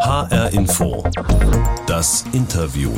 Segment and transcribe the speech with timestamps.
[0.00, 1.02] HR Info.
[1.86, 2.90] Das Interview.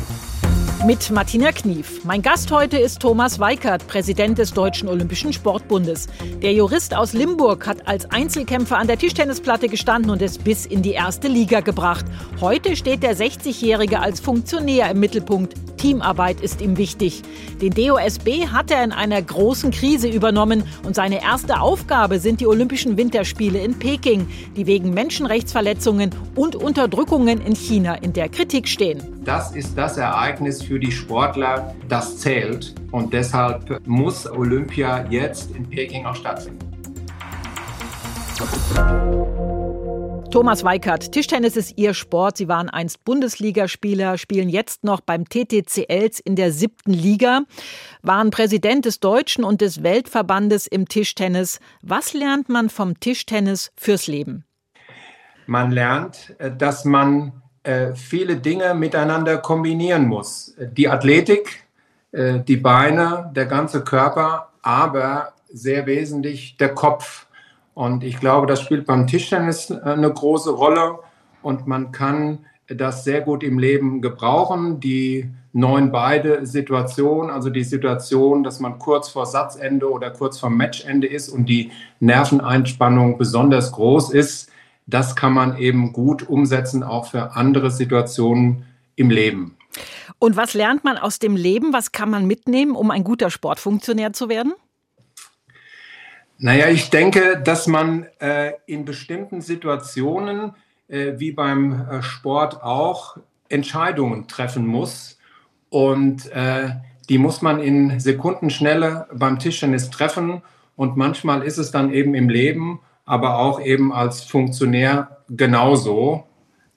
[0.85, 2.05] Mit Martina Knief.
[2.05, 6.07] Mein Gast heute ist Thomas Weikert, Präsident des Deutschen Olympischen Sportbundes.
[6.41, 10.83] Der Jurist aus Limburg hat als Einzelkämpfer an der Tischtennisplatte gestanden und es bis in
[10.83, 12.05] die erste Liga gebracht.
[12.39, 15.55] Heute steht der 60-Jährige als Funktionär im Mittelpunkt.
[15.81, 17.23] Teamarbeit ist ihm wichtig.
[17.59, 22.45] Den DOSB hat er in einer großen Krise übernommen und seine erste Aufgabe sind die
[22.45, 29.01] Olympischen Winterspiele in Peking, die wegen Menschenrechtsverletzungen und Unterdrückungen in China in der Kritik stehen.
[29.23, 32.75] Das ist das Ereignis für die Sportler, das zählt.
[32.91, 36.59] Und deshalb muss Olympia jetzt in Peking auch stattfinden.
[40.31, 42.37] Thomas Weikert, Tischtennis ist Ihr Sport.
[42.37, 47.41] Sie waren einst Bundesligaspieler, spielen jetzt noch beim TTCLs in der siebten Liga,
[48.01, 51.59] waren Präsident des Deutschen und des Weltverbandes im Tischtennis.
[51.81, 54.45] Was lernt man vom Tischtennis fürs Leben?
[55.47, 60.55] Man lernt, äh, dass man äh, viele Dinge miteinander kombinieren muss.
[60.57, 61.65] Die Athletik,
[62.13, 67.27] äh, die Beine, der ganze Körper, aber sehr wesentlich der Kopf.
[67.81, 70.99] Und ich glaube, das spielt beim Tischtennis äh, eine große Rolle
[71.41, 74.79] und man kann das sehr gut im Leben gebrauchen.
[74.79, 80.51] Die neuen beide Situationen, also die Situation, dass man kurz vor Satzende oder kurz vor
[80.51, 84.51] Matchende ist und die Nerveneinspannung besonders groß ist,
[84.85, 88.63] das kann man eben gut umsetzen, auch für andere Situationen
[88.95, 89.57] im Leben.
[90.19, 91.73] Und was lernt man aus dem Leben?
[91.73, 94.53] Was kann man mitnehmen, um ein guter Sportfunktionär zu werden?
[96.43, 100.53] Naja, ich denke, dass man äh, in bestimmten Situationen,
[100.87, 105.19] äh, wie beim äh, Sport auch, Entscheidungen treffen muss.
[105.69, 106.71] Und äh,
[107.09, 110.41] die muss man in Sekundenschnelle beim Tischtennis treffen.
[110.75, 116.27] Und manchmal ist es dann eben im Leben aber auch eben als Funktionär genauso.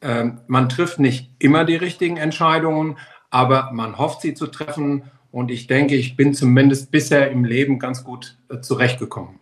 [0.01, 2.99] Ähm, man trifft nicht immer die richtigen Entscheidungen,
[3.31, 5.05] aber man hofft sie zu treffen.
[5.35, 9.41] Und ich denke, ich bin zumindest bisher im Leben ganz gut äh, zurechtgekommen.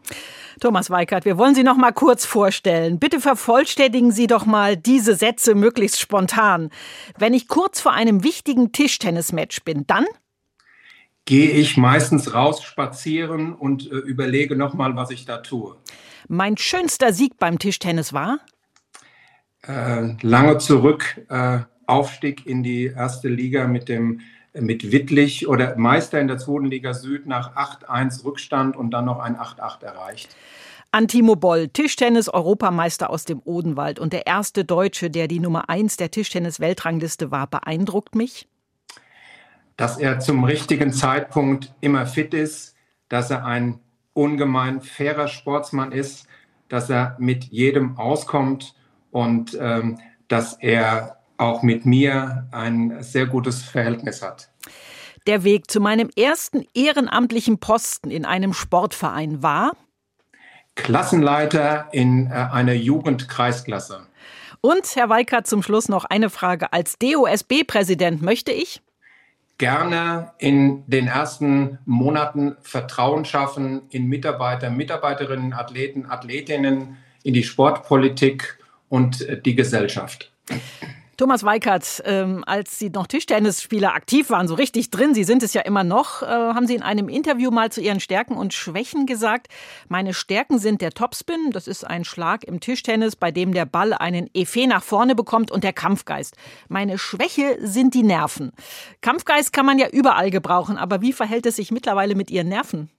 [0.59, 2.99] Thomas Weikert, wir wollen Sie noch mal kurz vorstellen.
[2.99, 6.71] Bitte vervollständigen Sie doch mal diese Sätze möglichst spontan.
[7.19, 10.07] Wenn ich kurz vor einem wichtigen Tischtennismatch bin, dann
[11.27, 15.77] gehe ich meistens raus spazieren und äh, überlege noch mal, was ich da tue.
[16.27, 18.39] Mein schönster Sieg beim Tischtennis war?
[19.61, 24.23] Äh, lange zurück, äh, Aufstieg in die erste Liga mit dem
[24.55, 29.19] mit Wittlich oder Meister in der zweiten Liga Süd nach 8-1 Rückstand und dann noch
[29.19, 30.37] ein 8-8 erreicht.
[30.91, 36.11] Antimo Boll, Tischtennis-Europameister aus dem Odenwald und der erste Deutsche, der die Nummer 1 der
[36.11, 38.47] Tischtennis-Weltrangliste war, beeindruckt mich?
[39.79, 42.75] Dass er zum richtigen Zeitpunkt immer fit ist,
[43.09, 43.81] dass er ein
[44.13, 46.27] ungemein fairer Sportsmann ist,
[46.69, 48.75] dass er mit jedem auskommt
[49.11, 49.99] und ähm,
[50.29, 54.49] dass er auch mit mir ein sehr gutes Verhältnis hat.
[55.27, 59.73] Der Weg zu meinem ersten ehrenamtlichen Posten in einem Sportverein war?
[60.75, 64.07] Klassenleiter in äh, einer Jugendkreisklasse.
[64.61, 66.73] Und, Herr Weikert, zum Schluss noch eine Frage.
[66.73, 68.81] Als DOSB-Präsident möchte ich?
[69.63, 78.59] gerne in den ersten Monaten Vertrauen schaffen in Mitarbeiter, Mitarbeiterinnen, Athleten, Athletinnen, in die Sportpolitik
[78.89, 80.33] und die Gesellschaft.
[81.19, 85.53] Thomas Weikert, ähm, als Sie noch Tischtennisspieler aktiv waren, so richtig drin, Sie sind es
[85.53, 89.05] ja immer noch, äh, haben Sie in einem Interview mal zu Ihren Stärken und Schwächen
[89.05, 89.49] gesagt,
[89.89, 93.93] meine Stärken sind der Topspin, das ist ein Schlag im Tischtennis, bei dem der Ball
[93.93, 96.35] einen Effet nach vorne bekommt und der Kampfgeist.
[96.69, 98.53] Meine Schwäche sind die Nerven.
[99.03, 102.91] Kampfgeist kann man ja überall gebrauchen, aber wie verhält es sich mittlerweile mit Ihren Nerven?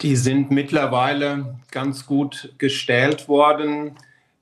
[0.00, 3.96] Die sind mittlerweile ganz gut gestellt worden.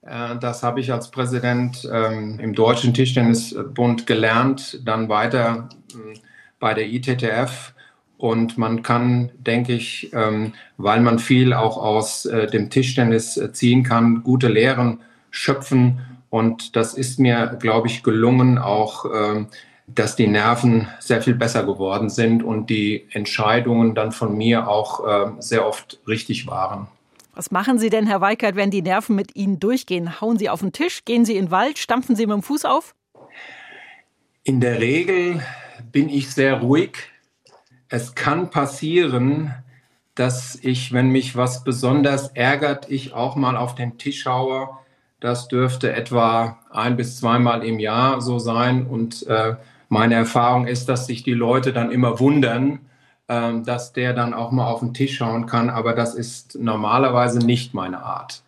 [0.06, 6.14] Äh, das habe ich als Präsident ähm, im Deutschen Tischtennisbund gelernt, dann weiter ähm,
[6.58, 7.72] bei der ITTF.
[8.18, 13.52] Und man kann, denke ich, ähm, weil man viel auch aus äh, dem Tischtennis äh,
[13.52, 15.00] ziehen kann, gute Lehren
[15.30, 16.00] schöpfen.
[16.30, 19.06] Und das ist mir, glaube ich, gelungen, auch,
[19.86, 25.38] dass die Nerven sehr viel besser geworden sind und die Entscheidungen dann von mir auch
[25.38, 26.88] sehr oft richtig waren.
[27.36, 30.22] Was machen Sie denn, Herr Weikert, wenn die Nerven mit Ihnen durchgehen?
[30.22, 32.64] Hauen Sie auf den Tisch, gehen Sie in den Wald, stampfen Sie mit dem Fuß
[32.64, 32.94] auf?
[34.42, 35.42] In der Regel
[35.92, 36.96] bin ich sehr ruhig.
[37.90, 39.52] Es kann passieren,
[40.14, 44.70] dass ich, wenn mich was besonders ärgert, ich auch mal auf den Tisch haue.
[45.20, 48.86] Das dürfte etwa ein bis zweimal im Jahr so sein.
[48.86, 49.56] Und äh,
[49.90, 52.80] meine Erfahrung ist, dass sich die Leute dann immer wundern,
[53.28, 55.70] dass der dann auch mal auf den Tisch schauen kann.
[55.70, 58.42] Aber das ist normalerweise nicht meine Art.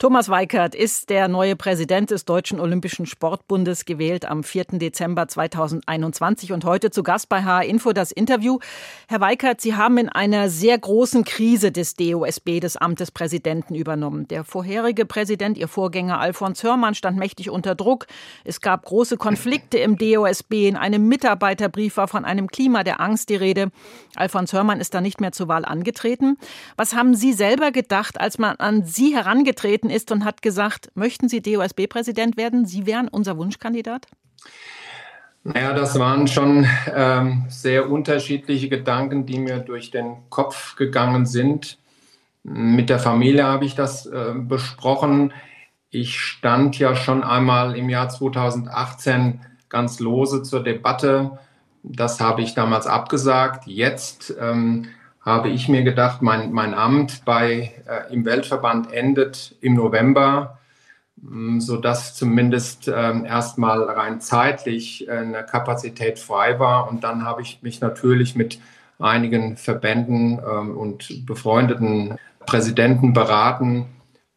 [0.00, 4.64] Thomas Weikert ist der neue Präsident des Deutschen Olympischen Sportbundes, gewählt am 4.
[4.72, 8.58] Dezember 2021 und heute zu Gast bei HR Info das Interview.
[9.06, 13.76] Herr Weikert, Sie haben in einer sehr großen Krise des DOSB des Amt des Präsidenten
[13.76, 14.26] übernommen.
[14.26, 18.08] Der vorherige Präsident, Ihr Vorgänger Alfons Hörmann, stand mächtig unter Druck.
[18.42, 20.66] Es gab große Konflikte im DOSB.
[20.66, 23.70] In einem Mitarbeiterbrief war von einem Klima der Angst die Rede.
[24.16, 26.36] Alfons Hörmann ist da nicht mehr zur Wahl angetreten.
[26.76, 30.90] Was haben Sie selber gedacht, als man an Sie herangetreten angetreten ist und hat gesagt,
[30.94, 32.66] möchten Sie DOSB-Präsident werden?
[32.66, 34.06] Sie wären unser Wunschkandidat?
[35.44, 41.78] Naja, das waren schon ähm, sehr unterschiedliche Gedanken, die mir durch den Kopf gegangen sind.
[42.44, 45.32] Mit der Familie habe ich das äh, besprochen.
[45.90, 51.38] Ich stand ja schon einmal im Jahr 2018 ganz lose zur Debatte.
[51.82, 53.66] Das habe ich damals abgesagt.
[53.66, 54.86] Jetzt ähm,
[55.24, 60.58] habe ich mir gedacht, mein, mein Amt bei, äh, im Weltverband endet im November,
[61.16, 66.90] mm, sodass zumindest äh, erstmal rein zeitlich äh, eine Kapazität frei war.
[66.90, 68.60] Und dann habe ich mich natürlich mit
[68.98, 73.86] einigen Verbänden ähm, und befreundeten Präsidenten beraten,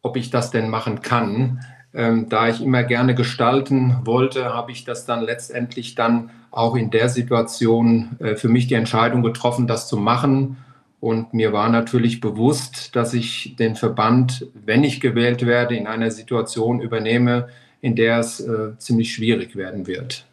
[0.00, 1.60] ob ich das denn machen kann.
[1.92, 6.90] Ähm, da ich immer gerne gestalten wollte, habe ich das dann letztendlich dann auch in
[6.90, 10.56] der Situation äh, für mich die Entscheidung getroffen, das zu machen
[11.00, 16.10] und mir war natürlich bewusst, dass ich den Verband, wenn ich gewählt werde, in einer
[16.10, 17.48] Situation übernehme,
[17.80, 20.24] in der es äh, ziemlich schwierig werden wird.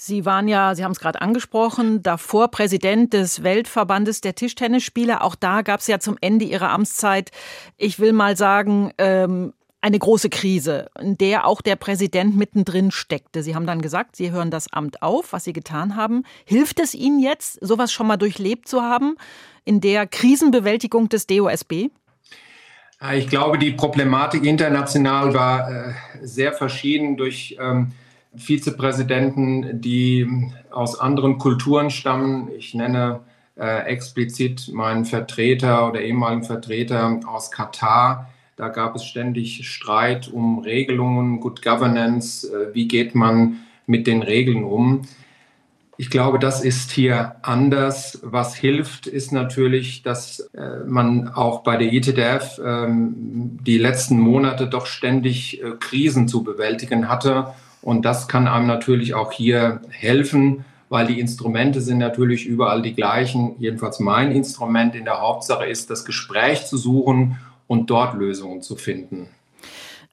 [0.00, 5.24] Sie waren ja, Sie haben es gerade angesprochen, davor Präsident des Weltverbandes der Tischtennisspieler.
[5.24, 7.32] Auch da gab es ja zum Ende Ihrer Amtszeit,
[7.76, 13.42] ich will mal sagen, ähm, eine große Krise, in der auch der Präsident mittendrin steckte.
[13.42, 16.24] Sie haben dann gesagt, Sie hören das Amt auf, was Sie getan haben.
[16.44, 19.16] Hilft es Ihnen jetzt, sowas schon mal durchlebt zu haben
[19.64, 21.90] in der Krisenbewältigung des DOSB?
[23.14, 25.92] Ich glaube, die Problematik international war äh,
[26.22, 27.92] sehr verschieden durch ähm,
[28.34, 32.50] Vizepräsidenten, die aus anderen Kulturen stammen.
[32.56, 33.20] Ich nenne
[33.56, 40.58] äh, explizit meinen Vertreter oder ehemaligen Vertreter aus Katar, da gab es ständig Streit um
[40.58, 45.02] Regelungen, Good Governance, äh, wie geht man mit den Regeln um.
[45.96, 48.20] Ich glaube, das ist hier anders.
[48.22, 54.66] Was hilft, ist natürlich, dass äh, man auch bei der ITDF ähm, die letzten Monate
[54.66, 57.54] doch ständig äh, Krisen zu bewältigen hatte.
[57.80, 62.94] Und das kann einem natürlich auch hier helfen, weil die Instrumente sind natürlich überall die
[62.94, 63.54] gleichen.
[63.60, 67.38] Jedenfalls mein Instrument in der Hauptsache ist, das Gespräch zu suchen
[67.68, 69.28] und dort Lösungen zu finden.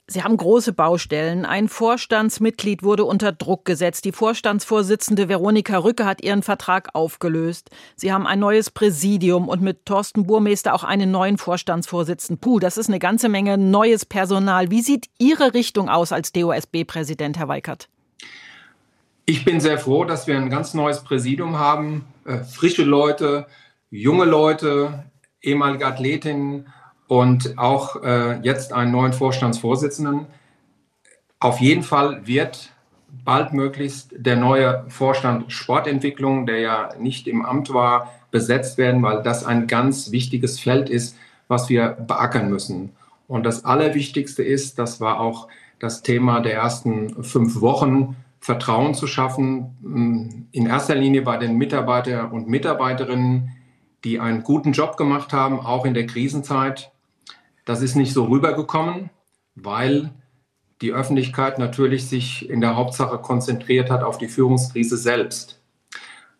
[0.07, 1.45] Sie haben große Baustellen.
[1.45, 4.05] Ein Vorstandsmitglied wurde unter Druck gesetzt.
[4.05, 7.71] Die Vorstandsvorsitzende Veronika Rücke hat ihren Vertrag aufgelöst.
[7.95, 12.39] Sie haben ein neues Präsidium und mit Thorsten Burmeister auch einen neuen Vorstandsvorsitzenden.
[12.39, 14.69] Puh, das ist eine ganze Menge neues Personal.
[14.69, 17.89] Wie sieht Ihre Richtung aus als DOSB-Präsident, Herr Weikert?
[19.25, 22.05] Ich bin sehr froh, dass wir ein ganz neues Präsidium haben.
[22.25, 23.47] Äh, frische Leute,
[23.89, 25.05] junge Leute,
[25.41, 26.67] ehemalige Athletinnen
[27.07, 30.25] und auch äh, jetzt einen neuen Vorstandsvorsitzenden.
[31.39, 32.71] Auf jeden Fall wird
[33.23, 39.45] baldmöglichst der neue Vorstand Sportentwicklung, der ja nicht im Amt war, besetzt werden, weil das
[39.45, 41.17] ein ganz wichtiges Feld ist,
[41.47, 42.91] was wir beackern müssen.
[43.27, 45.47] Und das Allerwichtigste ist, das war auch
[45.79, 52.31] das Thema der ersten fünf Wochen, Vertrauen zu schaffen, in erster Linie bei den Mitarbeiter
[52.31, 53.49] und Mitarbeiterinnen,
[54.03, 56.91] die einen guten Job gemacht haben, auch in der Krisenzeit,
[57.65, 59.09] das ist nicht so rübergekommen,
[59.55, 60.11] weil
[60.81, 65.59] die Öffentlichkeit natürlich sich in der Hauptsache konzentriert hat auf die Führungskrise selbst.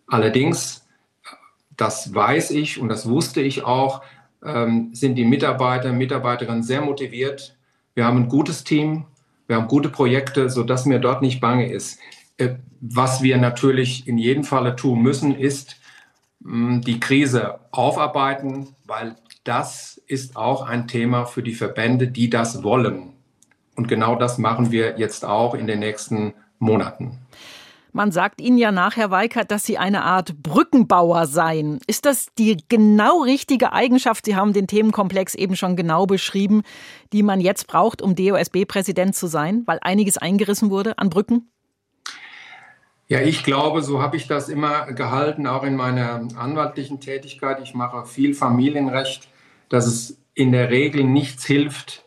[0.07, 0.87] Allerdings,
[1.77, 4.03] das weiß ich und das wusste ich auch,
[4.43, 7.57] ähm, sind die Mitarbeiter, Mitarbeiterinnen sehr motiviert.
[7.95, 9.05] Wir haben ein gutes Team,
[9.47, 11.99] wir haben gute Projekte, sodass mir dort nicht bange ist.
[12.37, 15.77] Äh, was wir natürlich in jedem Falle tun müssen, ist
[16.47, 23.13] die Krise aufarbeiten, weil das ist auch ein Thema für die Verbände, die das wollen.
[23.75, 27.19] Und genau das machen wir jetzt auch in den nächsten Monaten.
[27.93, 31.79] Man sagt Ihnen ja nachher, Weikert, dass Sie eine Art Brückenbauer seien.
[31.87, 34.25] Ist das die genau richtige Eigenschaft?
[34.25, 36.63] Sie haben den Themenkomplex eben schon genau beschrieben,
[37.13, 41.49] die man jetzt braucht, um DOSB-Präsident zu sein, weil einiges eingerissen wurde an Brücken?
[43.07, 47.59] Ja, ich glaube, so habe ich das immer gehalten, auch in meiner anwaltlichen Tätigkeit.
[47.61, 49.29] Ich mache viel Familienrecht
[49.69, 52.05] dass es in der Regel nichts hilft,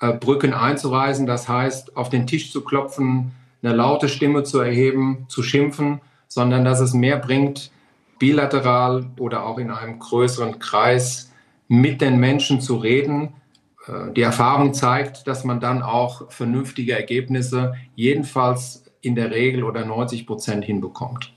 [0.00, 1.26] äh, Brücken einzureisen.
[1.26, 3.32] Das heißt, auf den Tisch zu klopfen,
[3.62, 7.70] eine laute Stimme zu erheben, zu schimpfen, sondern dass es mehr bringt,
[8.18, 11.32] bilateral oder auch in einem größeren Kreis
[11.68, 13.34] mit den Menschen zu reden,
[13.86, 19.84] äh, die Erfahrung zeigt, dass man dann auch vernünftige Ergebnisse jedenfalls in der Regel oder
[19.84, 21.32] 90 Prozent hinbekommt.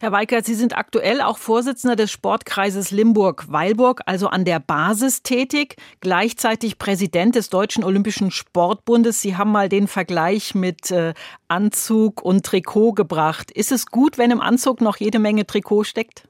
[0.00, 5.74] Herr Weikert, Sie sind aktuell auch Vorsitzender des Sportkreises Limburg-Weilburg, also an der Basis tätig,
[5.98, 9.20] gleichzeitig Präsident des Deutschen Olympischen Sportbundes.
[9.20, 11.14] Sie haben mal den Vergleich mit äh,
[11.48, 13.50] Anzug und Trikot gebracht.
[13.50, 16.28] Ist es gut, wenn im Anzug noch jede Menge Trikot steckt?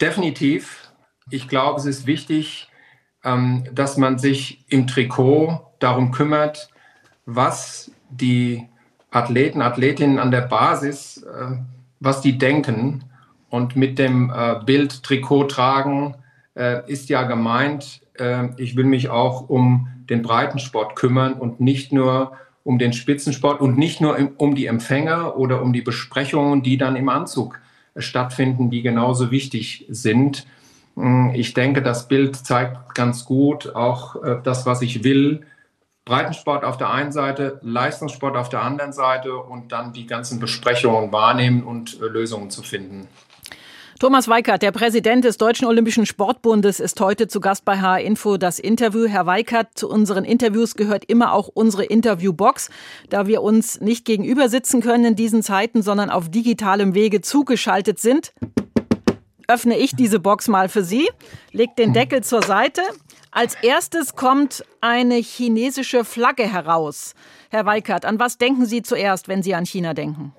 [0.00, 0.90] Definitiv.
[1.28, 2.68] Ich glaube, es ist wichtig,
[3.22, 6.70] ähm, dass man sich im Trikot darum kümmert,
[7.26, 8.66] was die
[9.10, 11.56] Athleten, Athletinnen an der Basis äh,
[12.00, 13.04] was die denken.
[13.48, 16.14] Und mit dem äh, Bild Trikot tragen
[16.54, 21.92] äh, ist ja gemeint, äh, ich will mich auch um den Breitensport kümmern und nicht
[21.92, 22.32] nur
[22.64, 26.76] um den Spitzensport und nicht nur im, um die Empfänger oder um die Besprechungen, die
[26.76, 27.60] dann im Anzug
[27.96, 30.46] stattfinden, die genauso wichtig sind.
[30.96, 35.42] Hm, ich denke, das Bild zeigt ganz gut auch äh, das, was ich will,
[36.06, 41.10] Breitensport auf der einen Seite, Leistungssport auf der anderen Seite und dann die ganzen Besprechungen
[41.10, 43.08] wahrnehmen und äh, Lösungen zu finden.
[43.98, 48.36] Thomas Weikert, der Präsident des Deutschen Olympischen Sportbundes, ist heute zu Gast bei HR Info
[48.36, 49.08] das Interview.
[49.08, 52.70] Herr Weikert, zu unseren Interviews gehört immer auch unsere Interviewbox.
[53.08, 57.98] Da wir uns nicht gegenüber sitzen können in diesen Zeiten, sondern auf digitalem Wege zugeschaltet
[57.98, 58.32] sind,
[59.48, 61.08] öffne ich diese Box mal für Sie,
[61.52, 62.82] leg den Deckel zur Seite
[63.36, 67.12] als erstes kommt eine chinesische Flagge heraus.
[67.50, 70.32] Herr Weikert, an was denken Sie zuerst, wenn Sie an China denken?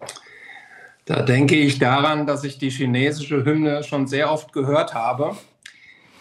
[1.06, 5.38] Da denke ich daran, dass ich die chinesische Hymne schon sehr oft gehört habe.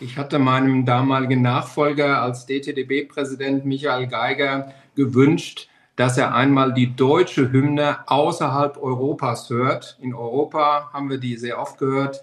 [0.00, 7.52] Ich hatte meinem damaligen Nachfolger als DTDB-Präsident Michael Geiger gewünscht, dass er einmal die deutsche
[7.52, 9.96] Hymne außerhalb Europas hört.
[10.02, 12.22] In Europa haben wir die sehr oft gehört,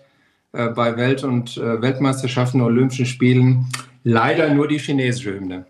[0.54, 3.66] äh, bei Welt- und äh, Weltmeisterschaften, Olympischen Spielen.
[4.04, 5.66] Leider nur die chinesische Hymne.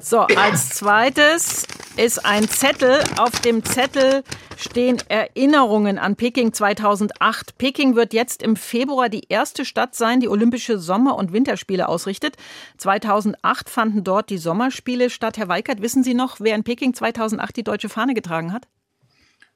[0.00, 2.98] So, als zweites ist ein Zettel.
[3.18, 4.24] Auf dem Zettel
[4.56, 7.58] stehen Erinnerungen an Peking 2008.
[7.58, 12.36] Peking wird jetzt im Februar die erste Stadt sein, die Olympische Sommer- und Winterspiele ausrichtet.
[12.78, 15.38] 2008 fanden dort die Sommerspiele statt.
[15.38, 18.66] Herr Weikert, wissen Sie noch, wer in Peking 2008 die deutsche Fahne getragen hat?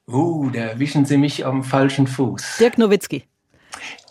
[0.07, 2.57] Oh, da erwischen Sie mich am falschen Fuß.
[2.59, 3.23] Dirk Nowitzki.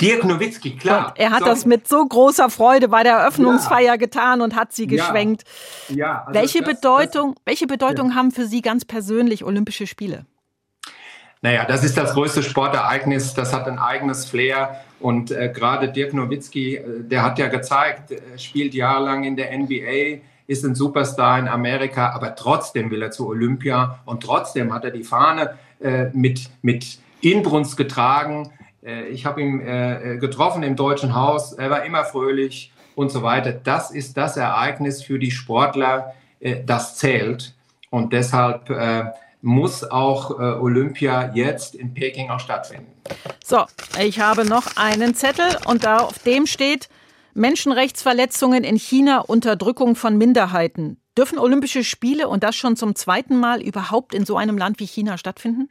[0.00, 1.08] Dirk Nowitzki, klar.
[1.08, 1.46] Und er hat so.
[1.46, 3.96] das mit so großer Freude bei der Eröffnungsfeier ja.
[3.96, 5.42] getan und hat sie geschwenkt.
[5.88, 5.96] Ja.
[5.96, 8.14] ja also welche, das, Bedeutung, das, welche Bedeutung ja.
[8.16, 10.26] haben für Sie ganz persönlich Olympische Spiele?
[11.44, 14.80] Naja, das ist das größte Sportereignis, das hat ein eigenes Flair.
[15.00, 19.56] Und äh, gerade Dirk Nowitzki, äh, der hat ja gezeigt, er spielt jahrelang in der
[19.58, 24.84] NBA, ist ein Superstar in Amerika, aber trotzdem will er zu Olympia und trotzdem hat
[24.84, 28.52] er die Fahne äh, mit, mit Inbrunst getragen.
[28.84, 33.22] Äh, ich habe ihn äh, getroffen im Deutschen Haus, er war immer fröhlich und so
[33.22, 33.52] weiter.
[33.52, 37.54] Das ist das Ereignis für die Sportler, äh, das zählt.
[37.90, 38.70] Und deshalb
[39.42, 42.90] muss auch Olympia jetzt in Peking auch stattfinden.
[43.44, 43.66] So,
[44.00, 46.88] ich habe noch einen Zettel und da auf dem steht
[47.34, 50.96] Menschenrechtsverletzungen in China, Unterdrückung von Minderheiten.
[51.18, 54.86] Dürfen Olympische Spiele und das schon zum zweiten Mal überhaupt in so einem Land wie
[54.86, 55.68] China stattfinden?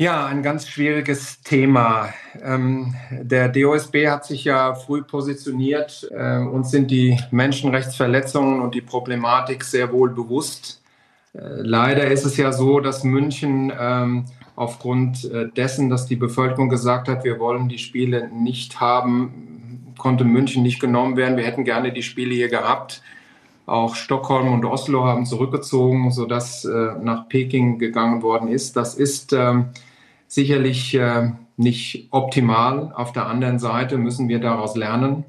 [0.00, 2.10] Ja, ein ganz schwieriges Thema.
[2.40, 6.08] Ähm, der DOSB hat sich ja früh positioniert.
[6.12, 10.84] Äh, uns sind die Menschenrechtsverletzungen und die Problematik sehr wohl bewusst.
[11.34, 16.68] Äh, leider ist es ja so, dass München ähm, aufgrund äh, dessen, dass die Bevölkerung
[16.68, 21.36] gesagt hat, wir wollen die Spiele nicht haben, konnte München nicht genommen werden.
[21.36, 23.02] Wir hätten gerne die Spiele hier gehabt.
[23.66, 28.76] Auch Stockholm und Oslo haben zurückgezogen, sodass äh, nach Peking gegangen worden ist.
[28.76, 29.70] Das ist ähm,
[30.28, 32.92] sicherlich äh, nicht optimal.
[32.94, 35.24] Auf der anderen Seite müssen wir daraus lernen.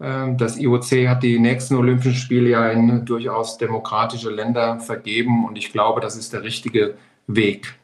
[0.00, 5.58] Ähm, das IOC hat die nächsten Olympischen Spiele ja in durchaus demokratische Länder vergeben und
[5.58, 6.94] ich glaube, das ist der richtige
[7.26, 7.74] Weg.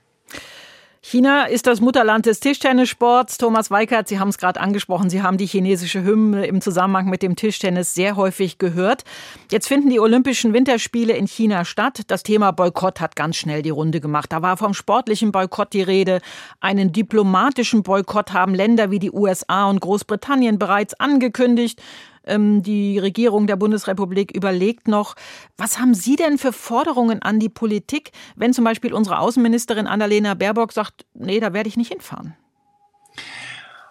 [1.03, 3.39] China ist das Mutterland des Tischtennissports.
[3.39, 7.23] Thomas Weikert, Sie haben es gerade angesprochen, Sie haben die chinesische Hymne im Zusammenhang mit
[7.23, 9.05] dem Tischtennis sehr häufig gehört.
[9.51, 12.03] Jetzt finden die Olympischen Winterspiele in China statt.
[12.09, 14.31] Das Thema Boykott hat ganz schnell die Runde gemacht.
[14.31, 16.21] Da war vom sportlichen Boykott die Rede.
[16.61, 21.81] Einen diplomatischen Boykott haben Länder wie die USA und Großbritannien bereits angekündigt.
[22.25, 25.15] Ähm, die Regierung der Bundesrepublik überlegt noch,
[25.57, 30.35] was haben Sie denn für Forderungen an die Politik, wenn zum Beispiel unsere Außenministerin Annalena
[30.35, 32.35] Baerbock sagt, nee, da werde ich nicht hinfahren?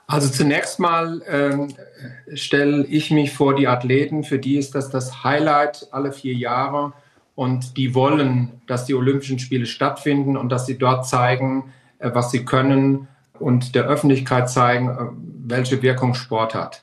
[0.08, 1.68] Also zunächst mal ähm,
[2.34, 6.94] stelle ich mich vor die Athleten, für die ist das das Highlight alle vier Jahre
[7.36, 12.32] und die wollen, dass die Olympischen Spiele stattfinden und dass sie dort zeigen, äh, was
[12.32, 13.08] sie können
[13.40, 14.96] und der Öffentlichkeit zeigen, äh,
[15.48, 16.82] welche Wirkung Sport hat.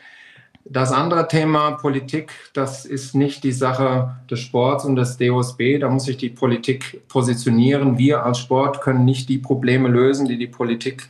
[0.69, 5.79] Das andere Thema Politik, das ist nicht die Sache des Sports und des DOSB.
[5.79, 7.99] Da muss sich die Politik positionieren.
[7.99, 11.09] Wir als Sport können nicht die Probleme lösen, die die Politik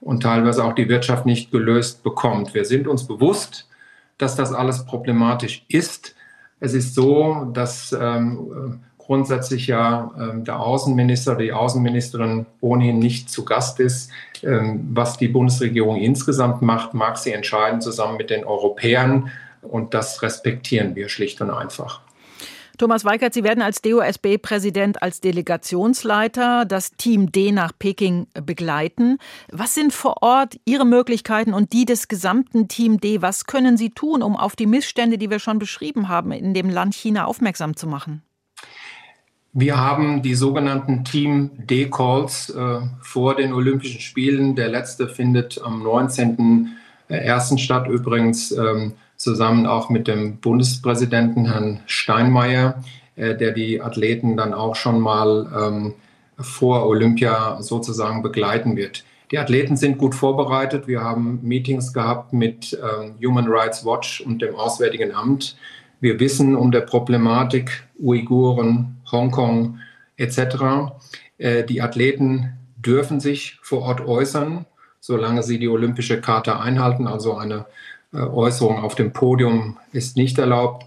[0.00, 2.52] und teilweise auch die Wirtschaft nicht gelöst bekommt.
[2.52, 3.66] Wir sind uns bewusst,
[4.18, 6.14] dass das alles problematisch ist.
[6.60, 13.46] Es ist so, dass ähm, grundsätzlich ja ähm, der Außenminister, die Außenministerin ohnehin nicht zu
[13.46, 14.10] Gast ist.
[14.42, 19.30] Ähm, was die Bundesregierung insgesamt macht, mag sie entscheiden zusammen mit den Europäern.
[19.62, 22.02] Und das respektieren wir schlicht und einfach.
[22.76, 29.18] Thomas Weikert, Sie werden als DOSB-Präsident, als Delegationsleiter das Team D nach Peking begleiten.
[29.50, 33.22] Was sind vor Ort Ihre Möglichkeiten und die des gesamten Team D?
[33.22, 36.68] Was können Sie tun, um auf die Missstände, die wir schon beschrieben haben, in dem
[36.68, 38.22] Land China aufmerksam zu machen?
[39.60, 44.54] Wir haben die sogenannten Team D-Calls äh, vor den Olympischen Spielen.
[44.54, 47.58] Der letzte findet am 19.01.
[47.58, 52.84] statt, übrigens ähm, zusammen auch mit dem Bundespräsidenten Herrn Steinmeier,
[53.16, 55.94] äh, der die Athleten dann auch schon mal ähm,
[56.38, 59.02] vor Olympia sozusagen begleiten wird.
[59.32, 60.86] Die Athleten sind gut vorbereitet.
[60.86, 65.56] Wir haben Meetings gehabt mit ähm, Human Rights Watch und dem Auswärtigen Amt.
[66.00, 69.78] Wir wissen um der Problematik Uiguren, Hongkong
[70.16, 70.92] etc.
[71.38, 74.66] Äh, die Athleten dürfen sich vor Ort äußern,
[75.00, 77.06] solange sie die olympische Charta einhalten.
[77.06, 77.66] Also eine
[78.12, 80.86] äh, Äußerung auf dem Podium ist nicht erlaubt.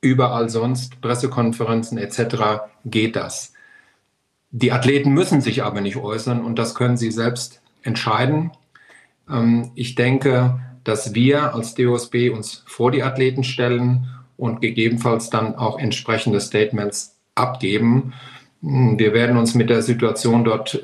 [0.00, 2.62] Überall sonst, Pressekonferenzen etc.
[2.84, 3.52] geht das.
[4.50, 8.50] Die Athleten müssen sich aber nicht äußern und das können sie selbst entscheiden.
[9.28, 15.54] Ähm, ich denke, dass wir als DOSB uns vor die Athleten stellen und gegebenenfalls dann
[15.54, 18.12] auch entsprechende Statements abgeben.
[18.60, 20.80] Wir werden uns mit der Situation dort äh,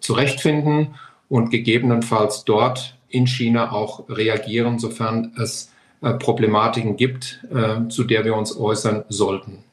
[0.00, 0.94] zurechtfinden
[1.28, 8.24] und gegebenenfalls dort in China auch reagieren, sofern es äh, Problematiken gibt, äh, zu der
[8.24, 9.64] wir uns äußern sollten.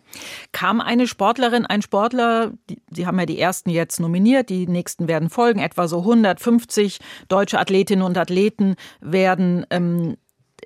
[0.51, 5.07] Kam eine Sportlerin, ein Sportler, die, Sie haben ja die ersten jetzt nominiert, die nächsten
[5.07, 10.17] werden folgen, etwa so 150 deutsche Athletinnen und Athleten werden ähm,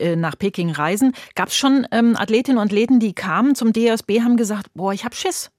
[0.01, 1.13] äh, nach Peking reisen.
[1.35, 5.05] Gab es schon ähm, Athletinnen und Athleten, die kamen zum DSB, haben gesagt, boah, ich
[5.05, 5.51] habe Schiss.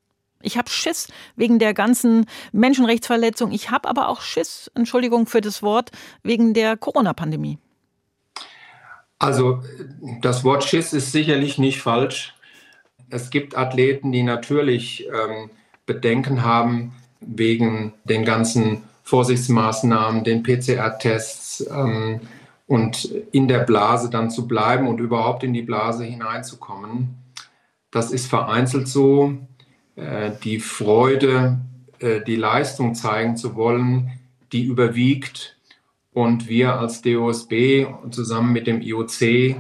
[0.43, 3.53] Ich habe Schiss wegen der ganzen Menschenrechtsverletzung.
[3.53, 5.91] Ich habe aber auch Schiss, Entschuldigung für das Wort,
[6.23, 7.59] wegen der Corona-Pandemie.
[9.19, 9.63] Also
[10.21, 12.35] das Wort Schiss ist sicherlich nicht falsch.
[13.09, 15.51] Es gibt Athleten, die natürlich ähm,
[15.87, 22.21] Bedenken haben wegen den ganzen Vorsichtsmaßnahmen, den PCR-Tests ähm,
[22.73, 27.19] und in der Blase dann zu bleiben und überhaupt in die Blase hineinzukommen.
[27.91, 29.37] Das ist vereinzelt so.
[29.95, 31.59] Äh, die Freude,
[31.99, 34.13] äh, die Leistung zeigen zu wollen,
[34.53, 35.59] die überwiegt.
[36.15, 39.55] Und wir als DOSB zusammen mit dem IOC äh,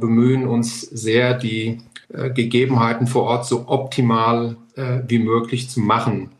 [0.00, 4.56] bemühen uns sehr, die Gegebenheiten vor Ort so optimal
[5.06, 6.30] wie möglich zu machen.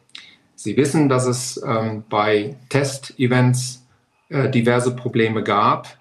[0.56, 3.79] Sie wissen, dass es ähm, bei Testevents
[4.30, 5.98] diverse Probleme gab.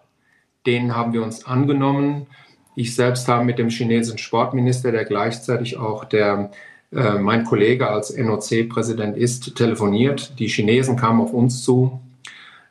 [0.66, 2.28] Denen haben wir uns angenommen.
[2.76, 6.52] Ich selbst habe mit dem chinesischen Sportminister, der gleichzeitig auch der
[6.92, 10.40] äh, mein Kollege als NOC-Präsident ist, telefoniert.
[10.40, 12.00] Die Chinesen kamen auf uns zu.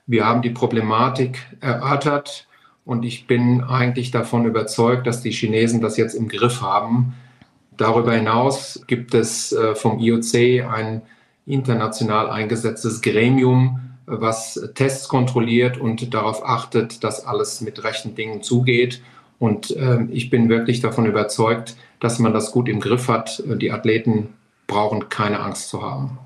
[0.06, 2.48] Wir haben die Problematik erörtert
[2.84, 7.14] und ich bin eigentlich davon überzeugt, dass die Chinesen das jetzt im Griff haben.
[7.76, 11.02] Darüber hinaus gibt es äh, vom IOC ein
[11.46, 19.02] international eingesetztes Gremium, was Tests kontrolliert und darauf achtet, dass alles mit rechten Dingen zugeht.
[19.38, 23.42] Und äh, ich bin wirklich davon überzeugt, dass man das gut im Griff hat.
[23.46, 24.34] Die Athleten
[24.66, 26.18] brauchen keine Angst zu haben.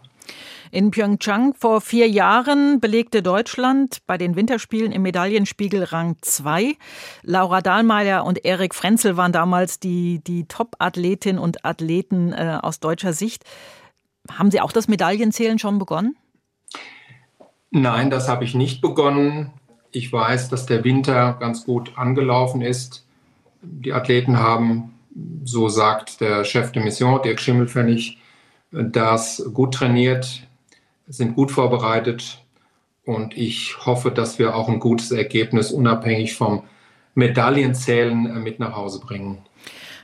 [0.71, 6.77] In Pyeongchang vor vier Jahren belegte Deutschland bei den Winterspielen im Medaillenspiegel Rang 2.
[7.23, 13.13] Laura Dahlmeier und Erik Frenzel waren damals die, die Top-Athletinnen und Athleten äh, aus deutscher
[13.13, 13.45] Sicht.
[14.31, 16.17] Haben Sie auch das Medaillenzählen schon begonnen?
[17.75, 19.51] Nein, das habe ich nicht begonnen.
[19.93, 23.07] Ich weiß, dass der Winter ganz gut angelaufen ist.
[23.63, 24.95] Die Athleten haben,
[25.45, 28.19] so sagt der Chef de Mission, Dirk Schimmelfennig,
[28.71, 30.47] das gut trainiert,
[31.09, 32.43] sind gut vorbereitet
[33.07, 36.65] und ich hoffe, dass wir auch ein gutes Ergebnis unabhängig vom
[37.15, 39.39] Medaillenzählen mit nach Hause bringen.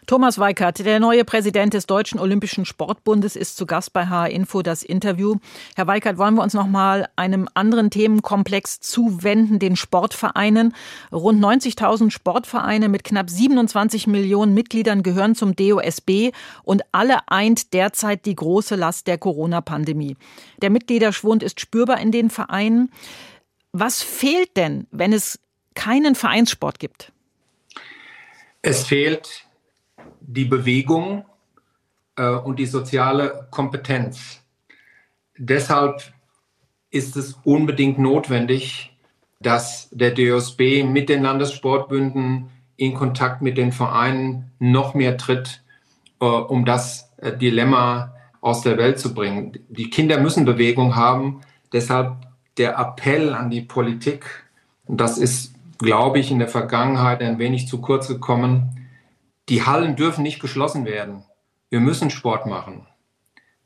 [0.08, 4.62] Thomas Weikert, der neue Präsident des Deutschen Olympischen Sportbundes, ist zu Gast bei HR Info
[4.62, 5.36] das Interview.
[5.76, 10.74] Herr Weikert, wollen wir uns noch mal einem anderen Themenkomplex zuwenden, den Sportvereinen.
[11.12, 18.24] Rund 90.000 Sportvereine mit knapp 27 Millionen Mitgliedern gehören zum DOSB und alle eint derzeit
[18.24, 20.16] die große Last der Corona-Pandemie.
[20.62, 22.90] Der Mitgliederschwund ist spürbar in den Vereinen.
[23.72, 25.38] Was fehlt denn, wenn es
[25.74, 27.12] keinen Vereinssport gibt?
[28.62, 29.47] Es fehlt
[30.28, 31.24] die Bewegung
[32.16, 34.42] äh, und die soziale Kompetenz.
[35.38, 36.02] Deshalb
[36.90, 38.94] ist es unbedingt notwendig,
[39.40, 45.62] dass der DOSB mit den Landessportbünden in Kontakt mit den Vereinen noch mehr tritt,
[46.20, 49.58] äh, um das äh, Dilemma aus der Welt zu bringen.
[49.70, 51.40] Die Kinder müssen Bewegung haben.
[51.72, 52.16] Deshalb
[52.58, 54.44] der Appell an die Politik,
[54.86, 58.77] und das ist, glaube ich, in der Vergangenheit ein wenig zu kurz gekommen,
[59.48, 61.24] die Hallen dürfen nicht geschlossen werden.
[61.70, 62.86] Wir müssen Sport machen.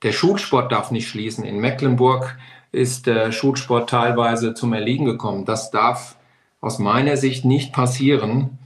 [0.02, 1.44] Der Schulsport darf nicht schließen.
[1.44, 2.36] In Mecklenburg
[2.72, 5.44] ist der Schulsport teilweise zum Erliegen gekommen.
[5.44, 6.16] Das darf
[6.60, 8.58] aus meiner Sicht nicht passieren.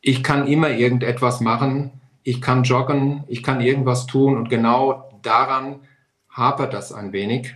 [0.00, 1.92] Ich kann immer irgendetwas machen.
[2.22, 5.80] Ich kann joggen, ich kann irgendwas tun und genau daran
[6.28, 7.54] hapert das ein wenig.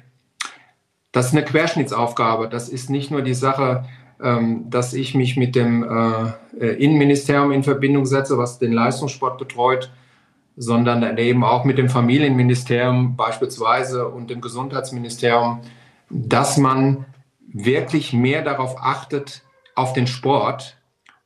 [1.13, 2.49] Das ist eine Querschnittsaufgabe.
[2.49, 3.85] Das ist nicht nur die Sache,
[4.69, 9.91] dass ich mich mit dem äh, äh, Innenministerium in Verbindung setze, was den Leistungssport betreut,
[10.57, 15.61] sondern eben auch mit dem Familienministerium beispielsweise und dem Gesundheitsministerium,
[16.11, 17.07] dass man
[17.53, 19.43] wirklich mehr darauf achtet,
[19.75, 20.77] auf den Sport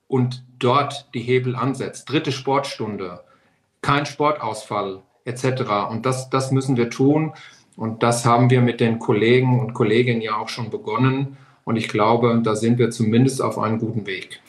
[0.07, 2.09] und dort die Hebel ansetzt.
[2.09, 3.24] Dritte Sportstunde,
[3.83, 5.90] kein Sportausfall etc.
[5.90, 7.33] Und das, das müssen wir tun.
[7.76, 11.37] Und das haben wir mit den Kollegen und Kolleginnen ja auch schon begonnen.
[11.64, 14.40] Und ich glaube, da sind wir zumindest auf einem guten Weg.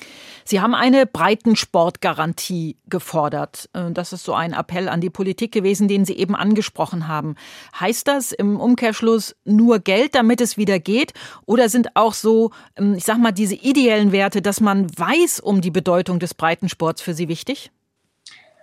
[0.48, 3.68] Sie haben eine Breitensportgarantie gefordert.
[3.74, 7.36] Äh, das ist so ein Appell an die Politik gewesen, den Sie eben angesprochen haben.
[7.80, 11.14] Heißt das im Umkehrschluss nur Geld, damit es wieder geht?
[11.48, 15.62] Oder sind auch so, ähm, ich sag mal, diese ideellen Werte, dass man weiß um
[15.62, 17.72] die Bedeutung des Breitensports für Sie wichtig?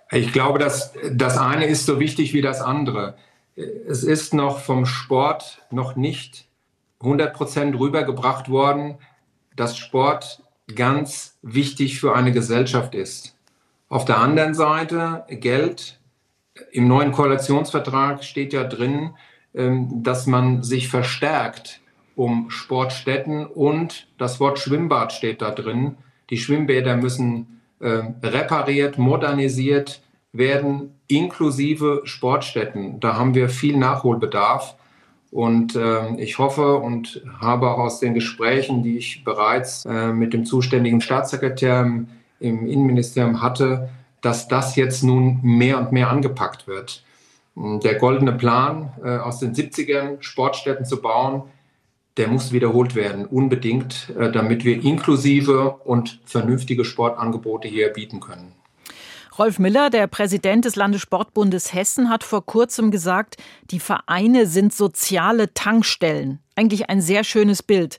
[0.09, 3.15] Ich glaube, dass das eine ist so wichtig wie das andere.
[3.55, 6.45] Es ist noch vom Sport noch nicht
[7.03, 8.95] 100 Prozent rübergebracht worden,
[9.55, 10.41] dass Sport
[10.75, 13.37] ganz wichtig für eine Gesellschaft ist.
[13.89, 15.99] Auf der anderen Seite Geld.
[16.71, 19.15] Im neuen Koalitionsvertrag steht ja drin,
[19.53, 21.81] ähm, dass man sich verstärkt
[22.15, 25.97] um Sportstätten und das Wort Schwimmbad steht da drin.
[26.29, 32.99] Die Schwimmbäder müssen ähm, repariert, modernisiert werden, inklusive Sportstätten.
[32.99, 34.75] Da haben wir viel Nachholbedarf.
[35.33, 40.31] Und äh, ich hoffe und habe auch aus den Gesprächen, die ich bereits äh, mit
[40.31, 42.07] dem zuständigen Staatssekretär im,
[42.39, 43.89] im, Innenministerium hatte,
[44.21, 47.03] dass das jetzt nun mehr und mehr angepackt wird.
[47.55, 51.41] Der goldene Plan, äh, aus den 70ern Sportstätten zu bauen,
[52.17, 58.51] der muss wiederholt werden, unbedingt, äh, damit wir inklusive und vernünftige Sportangebote hier bieten können.
[59.39, 63.37] Rolf Miller, der Präsident des Landessportbundes Hessen, hat vor kurzem gesagt,
[63.71, 66.39] die Vereine sind soziale Tankstellen.
[66.55, 67.97] Eigentlich ein sehr schönes Bild.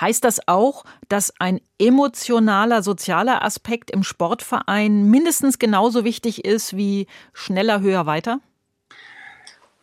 [0.00, 7.06] Heißt das auch, dass ein emotionaler, sozialer Aspekt im Sportverein mindestens genauso wichtig ist wie
[7.32, 8.40] schneller, höher, weiter?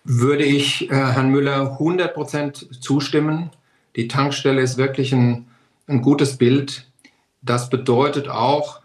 [0.03, 3.51] Würde ich äh, Herrn Müller 100 Prozent zustimmen.
[3.95, 5.47] Die Tankstelle ist wirklich ein,
[5.87, 6.87] ein gutes Bild.
[7.41, 8.81] Das bedeutet auch,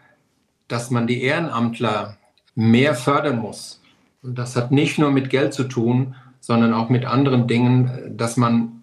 [0.68, 2.16] dass man die Ehrenamtler
[2.54, 3.80] mehr fördern muss.
[4.22, 8.36] Und das hat nicht nur mit Geld zu tun, sondern auch mit anderen Dingen, dass
[8.36, 8.82] man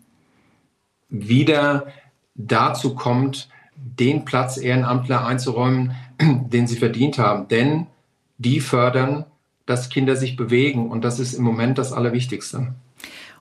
[1.09, 1.87] wieder
[2.35, 7.47] dazu kommt, den Platz Ehrenamtler einzuräumen, den sie verdient haben.
[7.47, 7.87] Denn
[8.37, 9.25] die fördern,
[9.65, 10.89] dass Kinder sich bewegen.
[10.89, 12.73] Und das ist im Moment das Allerwichtigste.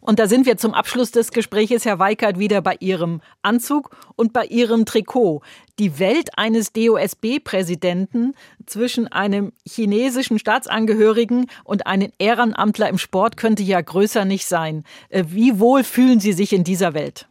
[0.00, 4.32] Und da sind wir zum Abschluss des Gespräches, Herr Weikert, wieder bei Ihrem Anzug und
[4.32, 5.42] bei Ihrem Trikot.
[5.78, 8.34] Die Welt eines DOSB-Präsidenten
[8.66, 14.84] zwischen einem chinesischen Staatsangehörigen und einem Ehrenamtler im Sport könnte ja größer nicht sein.
[15.10, 17.26] Äh, wie wohl fühlen Sie sich in dieser Welt?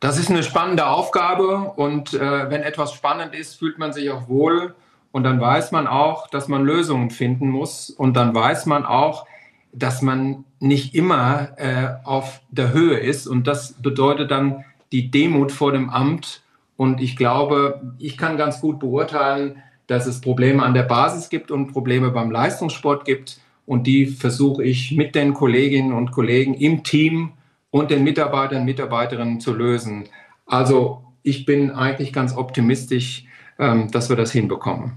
[0.00, 4.28] Das ist eine spannende Aufgabe und äh, wenn etwas spannend ist, fühlt man sich auch
[4.28, 4.76] wohl
[5.10, 9.26] und dann weiß man auch, dass man Lösungen finden muss und dann weiß man auch,
[9.72, 13.26] dass man nicht immer äh, auf der Höhe ist.
[13.26, 16.42] Und das bedeutet dann die Demut vor dem Amt.
[16.76, 21.50] Und ich glaube, ich kann ganz gut beurteilen, dass es Probleme an der Basis gibt
[21.50, 23.40] und Probleme beim Leistungssport gibt.
[23.66, 27.32] Und die versuche ich mit den Kolleginnen und Kollegen im Team
[27.70, 30.04] und den Mitarbeitern und Mitarbeiterinnen zu lösen.
[30.46, 33.24] Also ich bin eigentlich ganz optimistisch,
[33.58, 34.92] ähm, dass wir das hinbekommen.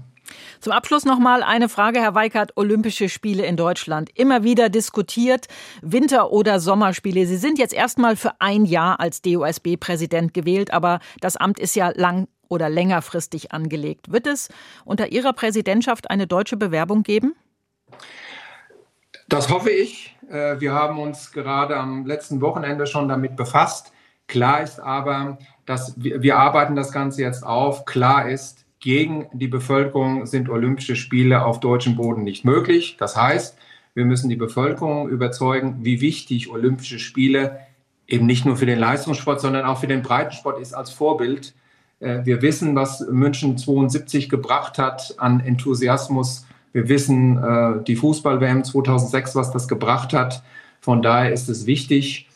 [0.60, 2.56] Zum Abschluss noch mal eine Frage, Herr Weikert.
[2.56, 4.10] Olympische Spiele in Deutschland.
[4.14, 5.48] Immer wieder diskutiert.
[5.80, 7.26] Winter- oder Sommerspiele.
[7.26, 11.92] Sie sind jetzt erstmal für ein Jahr als DOSB-Präsident gewählt, aber das Amt ist ja
[11.94, 14.12] lang oder längerfristig angelegt.
[14.12, 14.48] Wird es
[14.84, 17.34] unter Ihrer Präsidentschaft eine deutsche Bewerbung geben?
[19.28, 20.16] Das hoffe ich.
[20.28, 23.92] Äh, wir haben uns gerade am letzten Wochenende schon damit befasst.
[24.28, 27.84] Klar ist aber, dass wir, wir arbeiten das Ganze jetzt auf.
[27.84, 32.96] Klar ist, gegen die Bevölkerung sind Olympische Spiele auf deutschem Boden nicht möglich.
[32.98, 33.56] Das heißt,
[33.94, 37.60] wir müssen die Bevölkerung überzeugen, wie wichtig Olympische Spiele
[38.08, 41.54] eben nicht nur für den Leistungssport, sondern auch für den Breitensport ist als Vorbild.
[42.00, 46.44] Äh, wir wissen, was München 72 gebracht hat an Enthusiasmus.
[46.72, 50.42] Wir wissen, äh, die Fußball-WM 2006, was das gebracht hat.
[50.80, 52.28] Von daher ist es wichtig.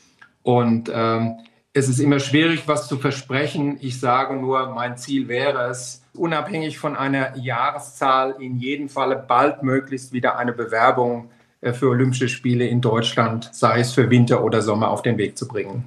[0.45, 1.39] Und ähm,
[1.73, 3.79] es ist immer schwierig, was zu versprechen.
[3.81, 10.13] Ich sage nur, mein Ziel wäre es, unabhängig von einer Jahreszahl in jedem Falle baldmöglichst
[10.13, 14.91] wieder eine Bewerbung äh, für Olympische Spiele in Deutschland, sei es für Winter oder Sommer,
[14.91, 15.85] auf den Weg zu bringen.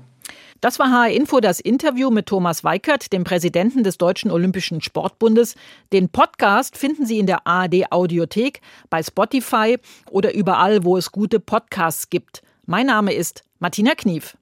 [0.61, 5.55] Das war HR Info, das Interview mit Thomas Weikert, dem Präsidenten des Deutschen Olympischen Sportbundes.
[5.93, 9.77] Den Podcast finden Sie in der ARD Audiothek, bei Spotify
[10.11, 12.41] oder überall, wo es gute Podcasts gibt.
[12.65, 14.35] Mein Name ist Martina Knief.